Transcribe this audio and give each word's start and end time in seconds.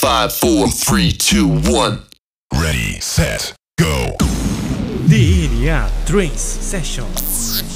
Five, 0.00 0.32
four, 0.32 0.68
three, 0.68 1.10
two, 1.10 1.48
one. 1.48 2.02
Ready, 2.54 3.00
set, 3.00 3.52
go. 3.80 4.16
DNA 5.08 5.90
Trance 6.06 6.38
Session 6.38 7.08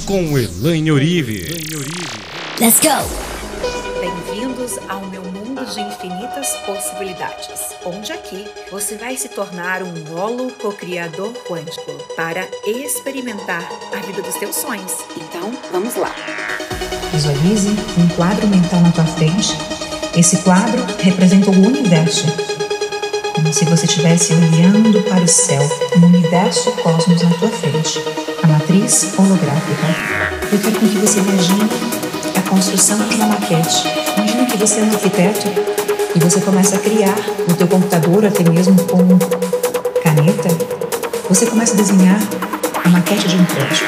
com 0.05 0.37
Elaine 0.37 0.89
Orive. 0.89 1.45
Let's 2.61 2.79
go! 2.79 3.03
Bem-vindos 3.99 4.77
ao 4.87 5.05
meu 5.07 5.21
mundo 5.21 5.65
de 5.65 5.81
infinitas 5.81 6.55
possibilidades, 6.65 7.75
onde 7.83 8.13
aqui 8.13 8.47
você 8.71 8.95
vai 8.95 9.17
se 9.17 9.27
tornar 9.27 9.83
um 9.83 10.15
holo 10.15 10.49
co-criador 10.53 11.33
quântico 11.45 11.91
para 12.15 12.47
experimentar 12.65 13.67
a 13.93 13.99
vida 13.99 14.21
dos 14.21 14.35
teus 14.35 14.55
sonhos. 14.55 14.93
Então, 15.17 15.51
vamos 15.73 15.97
lá. 15.97 16.15
Visualize 17.11 17.67
um 17.99 18.07
quadro 18.15 18.47
mental 18.47 18.79
na 18.79 18.93
tua 18.93 19.05
frente. 19.05 19.82
Esse 20.15 20.37
quadro 20.37 20.85
representa 20.99 21.49
o 21.49 21.65
universo, 21.65 22.27
como 23.33 23.51
se 23.51 23.65
você 23.65 23.87
estivesse 23.87 24.31
olhando 24.33 25.01
para 25.09 25.23
o 25.23 25.27
céu, 25.27 25.67
um 25.97 26.05
universo 26.05 26.71
cosmos 26.83 27.19
na 27.23 27.31
tua 27.31 27.49
frente, 27.49 27.99
a 28.43 28.47
matriz 28.47 29.11
holográfica. 29.17 29.87
Eu 30.51 30.59
quero 30.59 30.79
com 30.79 30.87
que 30.87 30.97
você 30.99 31.17
imagine 31.17 31.67
a 32.37 32.47
construção 32.47 32.99
de 33.09 33.15
uma 33.15 33.25
maquete. 33.25 33.87
Imagine 34.15 34.45
que 34.45 34.57
você 34.57 34.81
é 34.81 34.83
um 34.83 34.91
arquiteto 34.91 35.47
e 36.15 36.19
você 36.19 36.39
começa 36.41 36.75
a 36.75 36.79
criar 36.79 37.15
no 37.47 37.55
teu 37.55 37.67
computador, 37.67 38.23
até 38.23 38.47
mesmo 38.47 38.75
com 38.83 39.17
caneta, 40.03 40.49
você 41.27 41.47
começa 41.47 41.73
a 41.73 41.77
desenhar 41.77 42.19
a 42.83 42.89
maquete 42.89 43.29
de 43.29 43.35
um 43.35 43.45
prédio. 43.45 43.87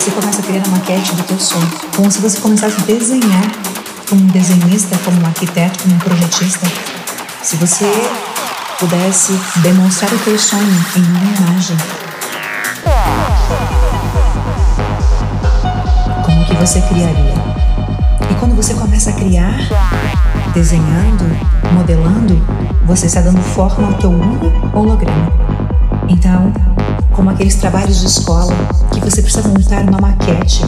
Você 0.00 0.10
começa 0.10 0.40
a 0.40 0.42
criar 0.42 0.64
a 0.66 0.68
maquete 0.70 1.14
do 1.14 1.22
teu 1.22 1.38
sonho, 1.38 1.70
como 1.94 2.10
se 2.10 2.20
você 2.20 2.40
começasse 2.40 2.80
a 2.80 2.84
desenhar 2.84 3.73
como 4.08 4.22
um 4.22 4.26
desenhista, 4.26 4.96
como 5.04 5.20
um 5.20 5.26
arquiteto, 5.26 5.82
como 5.82 5.94
um 5.94 5.98
projetista. 5.98 6.66
Se 7.42 7.56
você 7.56 7.90
pudesse 8.78 9.38
demonstrar 9.56 10.12
o 10.12 10.18
teu 10.18 10.38
sonho 10.38 10.84
em 10.96 11.02
uma 11.02 11.50
imagem, 11.50 11.76
como 16.24 16.44
que 16.44 16.54
você 16.54 16.80
criaria? 16.82 17.34
E 18.30 18.34
quando 18.34 18.54
você 18.54 18.74
começa 18.74 19.10
a 19.10 19.12
criar, 19.12 19.56
desenhando, 20.52 21.24
modelando, 21.72 22.40
você 22.86 23.06
está 23.06 23.20
dando 23.20 23.42
forma 23.42 23.88
ao 23.88 23.94
teu 23.94 24.10
único 24.10 24.52
holograma. 24.76 25.32
Então, 26.08 26.52
como 27.12 27.30
aqueles 27.30 27.54
trabalhos 27.56 28.00
de 28.00 28.06
escola 28.06 28.54
que 28.92 29.00
você 29.00 29.22
precisa 29.22 29.48
montar 29.48 29.82
uma 29.82 29.98
maquete 30.00 30.62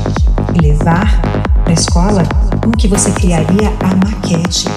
e 0.55 0.59
levar 0.59 1.21
para 1.67 1.72
a 1.72 1.75
escola, 1.75 2.22
como 2.62 2.77
que 2.77 2.86
você 2.86 3.11
criaria 3.11 3.72
a 3.81 3.97
maquete 3.97 4.69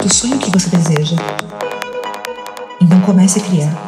do 0.00 0.14
sonho 0.14 0.38
que 0.38 0.48
você 0.52 0.70
deseja? 0.70 1.16
Então 2.80 3.00
comece 3.00 3.40
a 3.40 3.42
criar. 3.42 3.85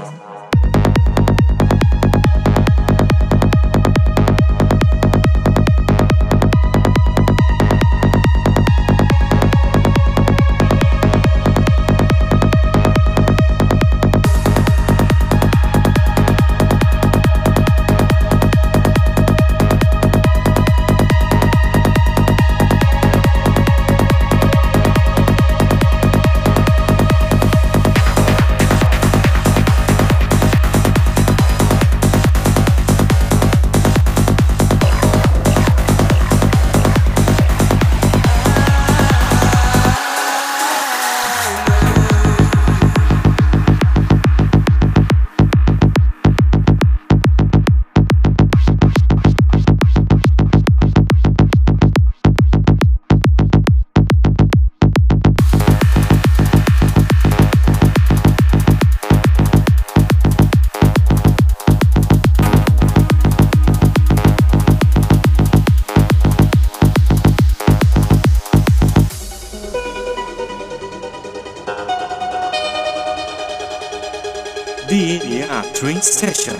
Session. 75.78 76.54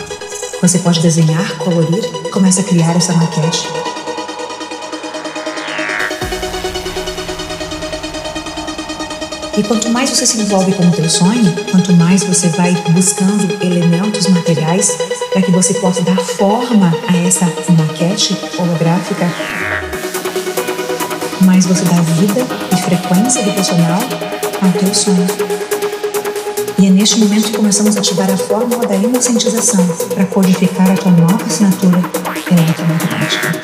Você 0.63 0.79
pode 0.79 1.01
desenhar, 1.01 1.59
colorir, 1.59 2.05
começa 2.31 2.61
a 2.61 2.65
criar 2.65 2.95
essa 2.97 3.13
maquete. 3.15 3.67
E 9.57 9.63
quanto 9.65 9.89
mais 9.89 10.11
você 10.11 10.25
se 10.25 10.41
envolve 10.41 10.73
com 10.73 10.87
o 10.87 10.93
teu 10.93 11.11
sonho, 11.11 11.53
quanto 11.69 11.93
mais 11.95 12.23
você 12.23 12.47
vai 12.51 12.73
buscando 12.91 13.61
elementos 13.61 14.29
materiais 14.29 14.97
para 15.33 15.43
que 15.43 15.51
você 15.51 15.75
possa 15.75 16.01
dar 16.03 16.19
forma 16.19 16.95
a 17.09 17.17
essa 17.17 17.47
maquete 17.77 18.39
holográfica, 18.57 19.29
mais 21.41 21.67
você 21.67 21.83
dá 21.83 22.01
vida 22.03 22.47
e 22.73 22.83
frequência 22.83 23.43
vibracional 23.43 24.01
ao 24.63 24.73
teu 24.79 24.95
sonho. 24.95 25.78
E 26.81 26.87
é 26.87 26.91
neste 26.91 27.19
momento 27.19 27.47
que 27.47 27.57
começamos 27.57 27.97
a 27.97 27.99
ativar 27.99 28.31
a 28.31 28.37
fórmula 28.37 28.87
da 28.87 28.95
emocientização 28.95 29.85
para 30.15 30.25
codificar 30.27 30.89
a 30.89 30.95
tua 30.95 31.11
nova 31.11 31.45
assinatura 31.45 31.99
eletromagnética. 32.49 33.61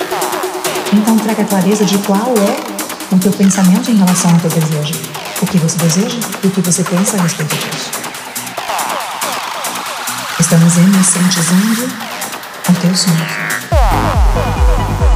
Então 0.92 1.16
traga 1.18 1.44
clareza 1.44 1.84
de 1.84 1.96
qual 1.98 2.34
é 2.36 3.14
o 3.14 3.18
teu 3.20 3.30
pensamento 3.30 3.88
em 3.92 3.96
relação 3.98 4.32
ao 4.32 4.38
teu 4.38 4.50
desejo. 4.50 4.94
O 5.40 5.46
que 5.46 5.58
você 5.58 5.78
deseja 5.78 6.18
e 6.42 6.46
o 6.48 6.50
que 6.50 6.60
você 6.60 6.82
pensa 6.82 7.16
a 7.16 7.22
respeito 7.22 7.54
disso. 7.54 7.90
Estamos 10.40 10.76
emocientizando 10.76 11.88
o 12.68 12.72
teu 12.80 12.96
sonho. 12.96 13.26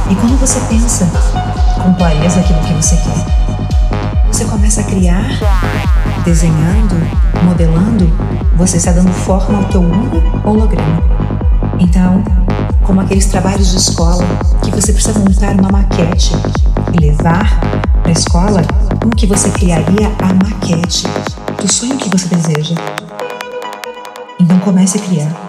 E 0.09 0.15
quando 0.15 0.39
você 0.39 0.61
pensa 0.69 1.05
com 1.83 1.93
clareza 1.95 2.39
aquilo 2.39 2.61
que 2.61 2.73
você 2.75 2.95
quer, 2.95 3.48
você 4.39 4.45
começa 4.45 4.79
a 4.79 4.83
criar, 4.85 5.27
desenhando, 6.23 6.95
modelando, 7.43 8.09
você 8.55 8.77
está 8.77 8.93
dando 8.93 9.11
forma 9.11 9.57
ao 9.57 9.65
teu 9.65 9.81
único 9.81 10.15
holograma. 10.47 11.03
Então, 11.77 12.23
como 12.85 13.01
aqueles 13.01 13.25
trabalhos 13.25 13.71
de 13.71 13.75
escola 13.75 14.23
que 14.63 14.71
você 14.71 14.93
precisa 14.93 15.19
montar 15.19 15.59
uma 15.59 15.69
maquete 15.69 16.31
e 16.93 17.01
levar 17.01 17.59
para 18.01 18.07
a 18.07 18.13
escola, 18.13 18.61
como 19.01 19.13
que 19.13 19.27
você 19.27 19.49
criaria 19.49 20.07
a 20.19 20.33
maquete 20.33 21.03
do 21.61 21.69
sonho 21.69 21.97
que 21.97 22.09
você 22.09 22.33
deseja? 22.33 22.75
Então 24.39 24.57
comece 24.59 24.99
a 24.99 25.01
criar. 25.01 25.48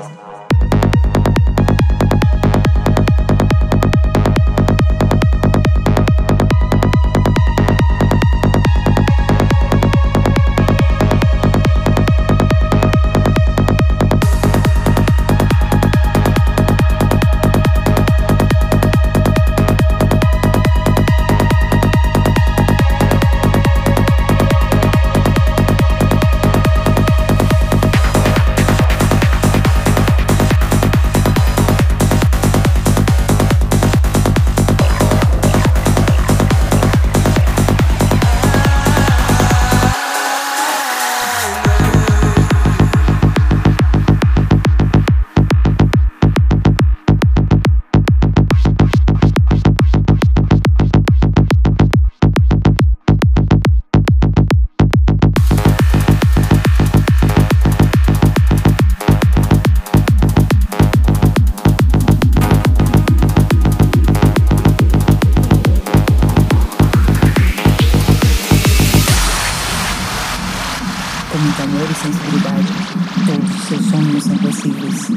Seus 73.71 73.87
sonhos 73.87 74.25
são 74.25 74.37
possíveis. 74.39 75.11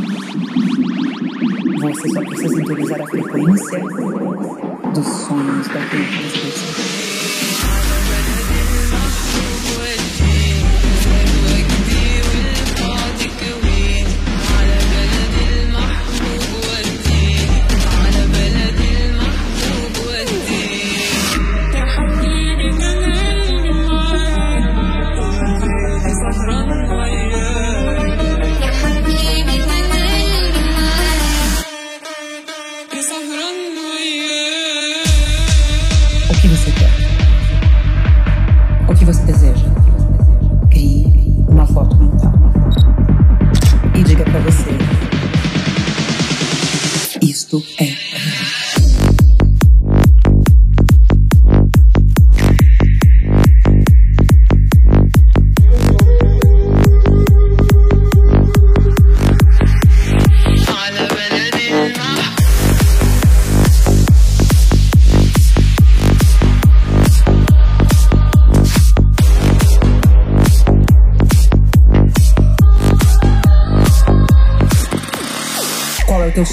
Você 1.82 2.10
só 2.10 2.22
precisa 2.22 2.56
sintonizar 2.56 3.02
a 3.02 3.08
frequência 3.08 3.80
dos 4.94 5.08
sonhos 5.08 5.68
daquele 5.70 6.06
que 6.06 6.52
você 6.52 6.93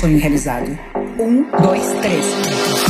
sonho 0.00 0.18
realizado? 0.18 0.78
Um, 1.18 1.44
dois, 1.62 1.86
três. 2.00 2.89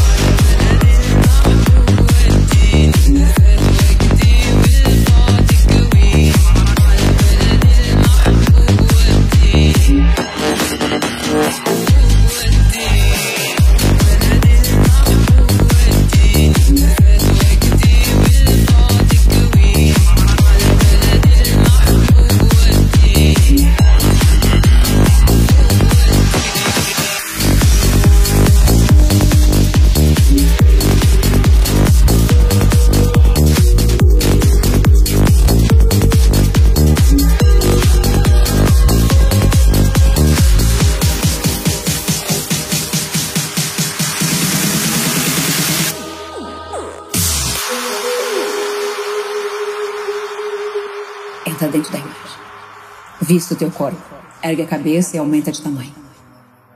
Vista 53.30 53.54
o 53.54 53.56
teu 53.56 53.70
corpo. 53.70 53.96
Ergue 54.42 54.62
a 54.62 54.66
cabeça 54.66 55.14
e 55.14 55.20
aumenta 55.20 55.52
de 55.52 55.62
tamanho. 55.62 55.94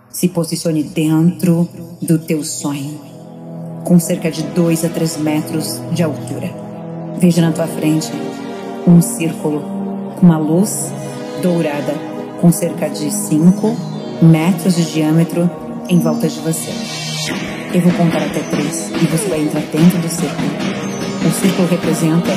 Se 0.09 0.29
posicione 0.29 0.85
dentro 0.85 1.69
do 2.01 2.17
teu 2.17 2.45
sonho, 2.45 3.01
com 3.83 3.99
cerca 3.99 4.31
de 4.31 4.45
2 4.45 4.85
a 4.85 4.89
3 4.89 5.17
metros 5.17 5.81
de 5.91 6.05
altura. 6.05 6.55
Veja 7.19 7.43
na 7.43 7.51
tua 7.51 7.67
frente 7.67 8.09
um 8.87 9.03
círculo 9.03 9.63
com 10.15 10.27
uma 10.27 10.39
luz 10.39 10.93
dourada 11.43 11.93
com 12.41 12.53
cerca 12.53 12.89
de 12.89 13.11
5 13.11 13.77
metros 14.23 14.77
de 14.77 14.93
diâmetro 14.93 15.51
em 15.89 15.99
volta 15.99 16.29
de 16.29 16.39
você. 16.39 16.71
Eu 17.75 17.81
vou 17.81 17.93
contar 17.95 18.23
até 18.23 18.39
três 18.39 18.91
e 18.91 19.07
você 19.07 19.29
vai 19.29 19.41
entrar 19.41 19.63
dentro 19.73 19.99
do 19.99 20.09
círculo. 20.09 20.49
O 21.27 21.31
círculo 21.33 21.67
representa 21.67 22.31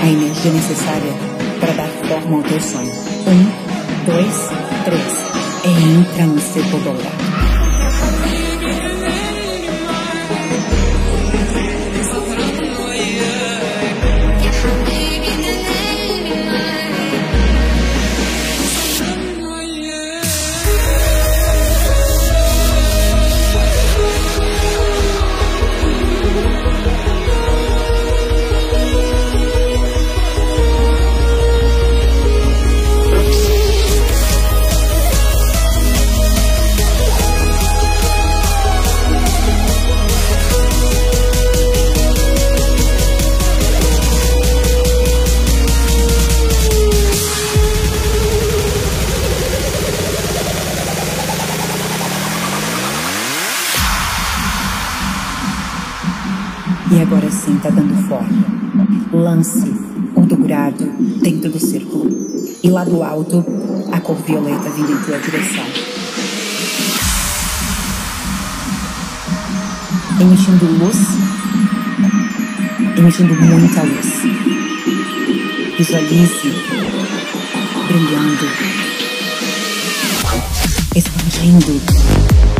a 0.00 0.06
energia 0.06 0.52
necessária 0.52 1.12
para 1.58 1.72
dar 1.72 1.88
forma 2.06 2.36
ao 2.36 2.42
teu 2.44 2.60
sonho. 2.60 3.11
Um, 3.26 4.04
dois, 4.04 4.50
três. 4.84 5.12
Entra 5.64 6.26
no 6.26 6.40
círculo 6.40 6.82
dourado. 6.82 7.61
Lance 59.32 59.64
o 60.14 60.20
dourado 60.26 60.84
dentro 61.22 61.50
do 61.50 61.58
círculo. 61.58 62.06
E 62.62 62.68
lá 62.68 62.84
do 62.84 63.02
alto, 63.02 63.42
a 63.90 63.98
cor 63.98 64.16
violeta 64.16 64.68
vindo 64.68 64.92
em 64.92 64.96
tua 64.98 65.18
direção. 65.18 65.64
Emitindo 70.20 70.66
luz. 70.66 70.98
Emitindo 72.98 73.34
muita 73.34 73.82
luz. 73.84 74.20
Visualize 75.78 76.52
brilhando. 77.88 78.46
Expandindo. 80.94 82.51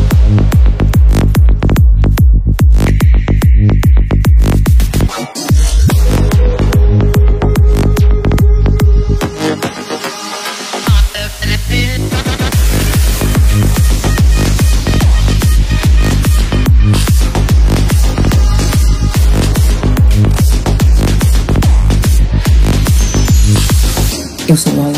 Eu 24.52 24.56
sou 24.58 24.91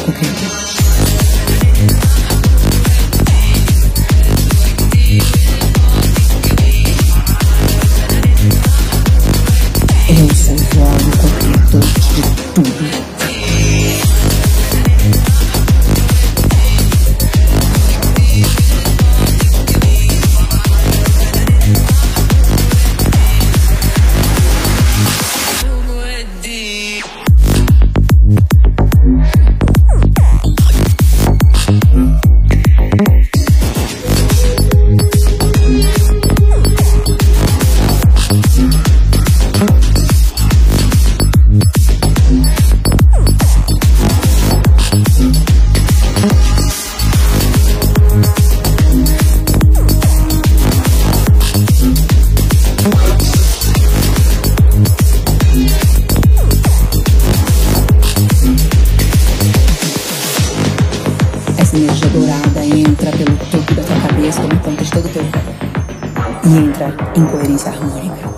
E 66.46 66.58
entra 66.58 66.94
em 67.16 67.24
coerência 67.24 67.70
harmônica, 67.70 68.28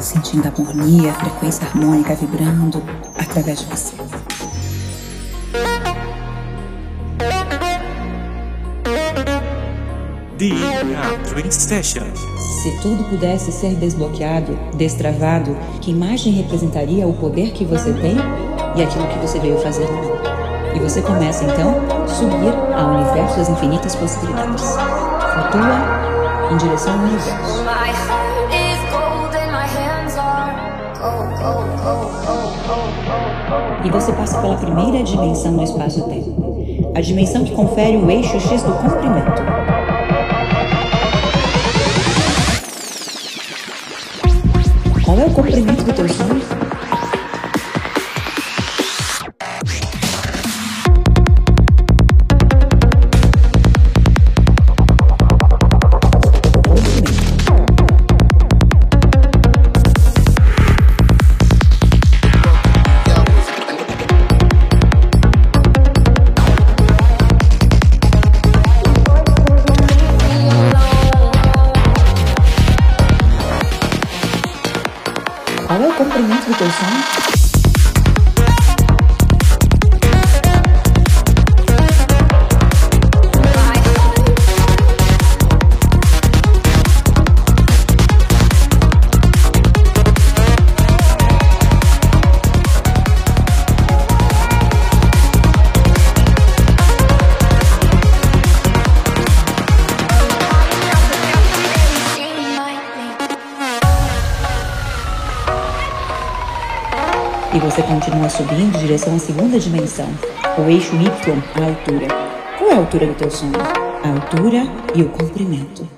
sentindo 0.00 0.46
a 0.46 0.50
harmonia, 0.50 1.10
a 1.10 1.14
frequência 1.14 1.66
harmônica 1.66 2.14
vibrando 2.14 2.80
através 3.18 3.58
de 3.58 3.66
você. 3.66 3.96
Se 12.62 12.70
tudo 12.82 13.02
pudesse 13.10 13.50
ser 13.50 13.74
desbloqueado, 13.74 14.56
destravado, 14.76 15.56
que 15.80 15.90
imagem 15.90 16.32
representaria 16.32 17.06
o 17.06 17.14
poder 17.14 17.50
que 17.50 17.64
você 17.64 17.92
tem 17.94 18.16
e 18.76 18.82
aquilo 18.82 19.08
que 19.08 19.18
você 19.18 19.40
veio 19.40 19.58
fazer 19.58 19.86
no 19.86 19.96
mundo? 19.96 20.22
E 20.76 20.78
você 20.78 21.02
começa 21.02 21.44
então 21.44 21.74
a 22.04 22.06
subir 22.06 22.54
ao 22.76 22.94
universo 22.94 23.38
das 23.38 23.48
infinitas 23.48 23.96
possibilidades. 23.96 24.62
Flutua 24.62 26.13
em 26.50 26.56
direção 26.56 26.94
ao 26.94 27.00
universo. 27.00 27.64
E 33.84 33.90
você 33.90 34.12
passa 34.12 34.40
pela 34.40 34.56
primeira 34.56 35.02
dimensão 35.02 35.56
do 35.56 35.62
espaço-tempo. 35.62 36.92
A 36.94 37.00
dimensão 37.00 37.44
que 37.44 37.52
confere 37.52 37.96
o 37.96 38.10
eixo 38.10 38.40
X 38.40 38.62
do 38.62 38.72
comprimento. 38.72 39.42
Qual 45.04 45.18
é 45.18 45.24
o 45.26 45.30
comprimento 45.30 45.84
do 45.84 45.92
teu 45.92 46.08
sonho? 46.08 46.63
Você 107.64 107.82
continua 107.82 108.28
subindo 108.28 108.76
em 108.76 108.80
direção 108.80 109.16
à 109.16 109.18
segunda 109.18 109.58
dimensão, 109.58 110.06
o 110.58 110.68
eixo 110.68 110.94
Y, 110.96 111.02
a 111.02 111.64
altura. 111.64 112.08
Qual 112.58 112.70
é 112.70 112.74
a 112.74 112.76
altura 112.76 113.06
do 113.06 113.14
teu 113.14 113.30
sonho? 113.30 113.52
A 114.02 114.08
altura 114.10 114.66
e 114.94 115.00
o 115.00 115.08
comprimento. 115.08 115.88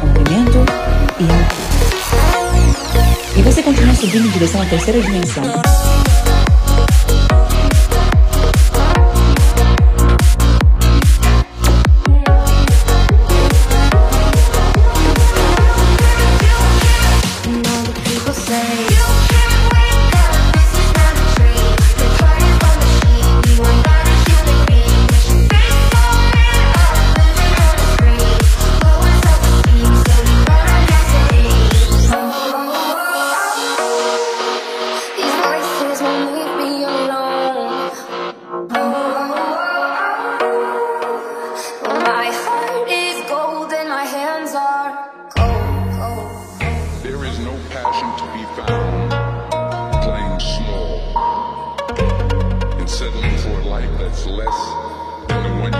Comprimento 0.00 0.58
e 1.20 1.22
altura. 1.22 1.68
E 3.36 3.42
você 3.42 3.62
continua 3.62 3.94
subindo 3.94 4.26
em 4.26 4.30
direção 4.30 4.60
à 4.60 4.66
terceira 4.66 5.00
dimensão. 5.00 5.44
minutes 54.08 54.26
less 54.26 55.28
than 55.28 55.58
one. 55.60 55.77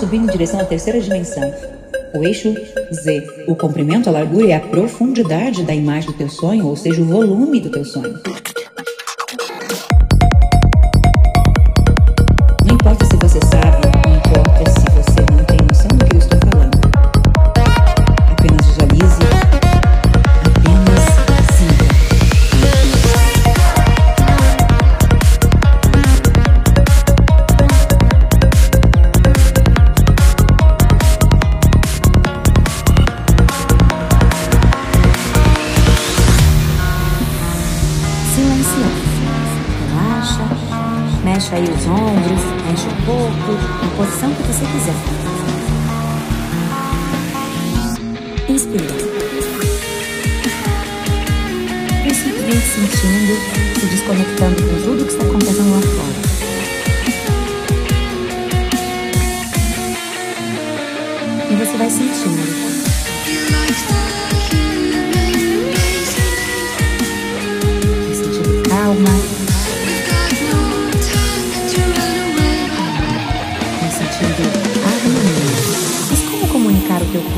subindo 0.00 0.24
em 0.24 0.32
direção 0.32 0.58
à 0.58 0.64
terceira 0.64 0.98
dimensão. 0.98 1.42
O 2.14 2.24
eixo 2.24 2.54
Z, 2.90 3.44
o 3.46 3.54
comprimento, 3.54 4.08
a 4.08 4.12
largura 4.12 4.46
e 4.46 4.52
a 4.52 4.58
profundidade 4.58 5.62
da 5.62 5.74
imagem 5.74 6.10
do 6.10 6.16
teu 6.16 6.28
sonho, 6.28 6.66
ou 6.66 6.74
seja, 6.74 7.02
o 7.02 7.04
volume 7.04 7.60
do 7.60 7.70
teu 7.70 7.84
sonho. 7.84 8.18
Mexe 42.70 42.86
um 42.86 42.94
pouco, 43.04 43.50
na 43.82 43.90
posição 43.96 44.32
que 44.32 44.42
você 44.44 44.64
quiser. 44.64 44.94
Inspira. 48.48 48.94
Continue 52.04 52.60
sentindo, 52.60 53.34
se 53.74 53.86
desconectando 53.86 54.62
com 54.62 54.76
tudo 54.84 55.04
que 55.04 55.10
está 55.10 55.24
acontecendo 55.24 55.70
lá 55.72 55.80
fora. 55.82 56.20
E 61.50 61.52
você 61.56 61.76
vai 61.76 61.90
sentindo. 61.90 62.42
Vai 68.06 68.14
sentindo 68.14 68.62
calma, 68.68 69.29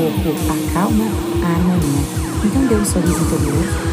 corpo 0.03 0.35
acalma 0.51 1.05
a 1.45 1.47
harmonia. 1.47 2.03
Então 2.45 2.67
dê 2.67 2.75
um 2.75 2.85
sorriso 2.85 3.21
interior 3.21 3.92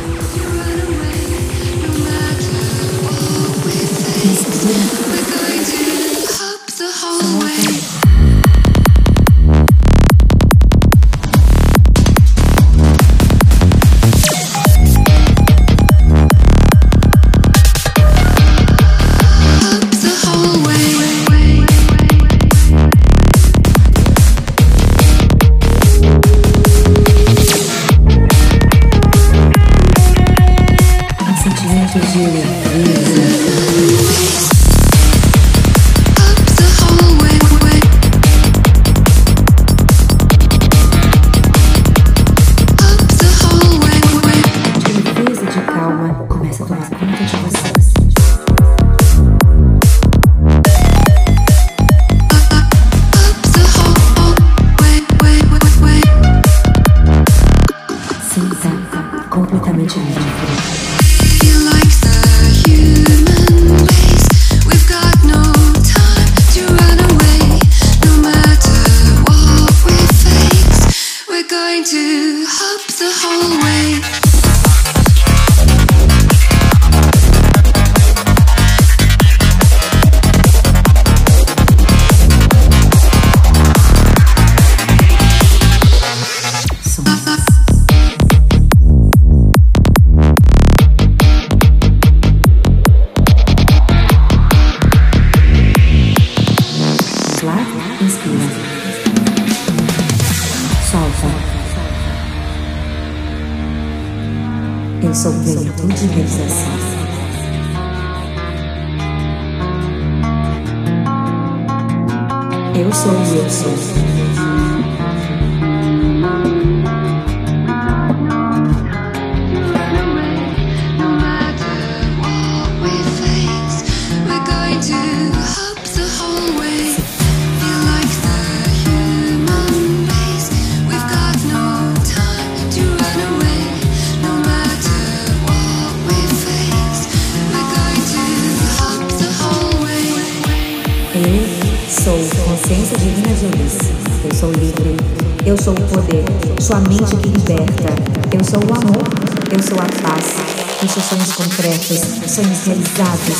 seus 150.99 151.05
sonhos 151.05 151.31
concretos, 151.33 151.99
sonhos 152.31 152.59
realizados. 152.65 153.37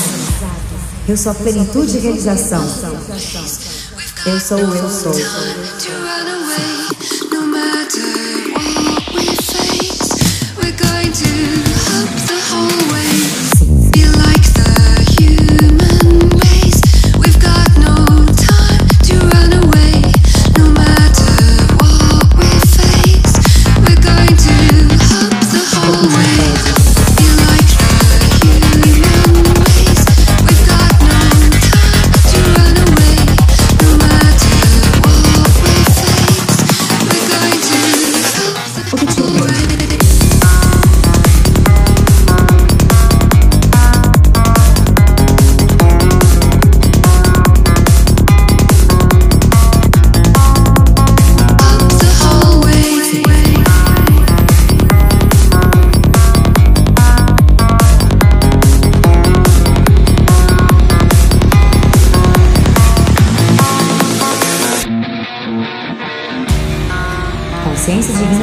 Eu 1.08 1.18
sou 1.18 1.32
a 1.32 1.36
plenitude 1.36 1.98
e 1.98 2.00
realização. 2.00 2.64
Eu 4.26 4.40
sou 4.40 4.58
o 4.60 4.76
eu 4.76 4.90
sou. 4.90 5.14
No 7.32 7.46
matter 7.48 8.54
what 8.56 9.14
we 9.14 9.26
face, 9.26 10.56
we're 10.58 10.72
going 10.72 11.12
to 11.12 11.69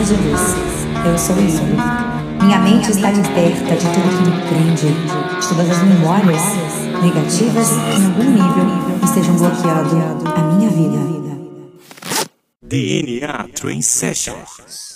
de 0.07 0.15
luz. 0.15 0.41
Eu 1.05 1.19
sou 1.19 1.35
lindo. 1.35 1.63
Minha 2.41 2.61
mente 2.61 2.93
está 2.93 3.11
liberta 3.11 3.75
de 3.75 3.87
tudo 3.87 4.09
que 4.17 4.31
me 4.31 4.41
prende, 4.47 4.87
de 5.41 5.49
todas 5.49 5.69
as 5.69 5.83
memórias 5.83 6.43
negativas 7.03 7.71
que 7.71 8.01
em 8.01 8.07
algum 8.07 8.31
nível 8.31 8.67
estejam 9.03 9.37
bloqueando 9.37 10.29
a 10.29 10.43
minha 10.55 10.71
vida. 10.71 10.97
DNA 12.63 13.49
Train 13.53 13.83
Sessions. 13.83 14.96